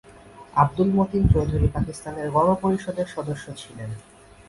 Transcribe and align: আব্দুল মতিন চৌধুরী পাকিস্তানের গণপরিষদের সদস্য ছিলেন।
আব্দুল 0.53 0.89
মতিন 0.95 1.23
চৌধুরী 1.33 1.67
পাকিস্তানের 1.67 2.27
গণপরিষদের 2.29 3.07
সদস্য 3.07 3.45
ছিলেন। 3.57 3.89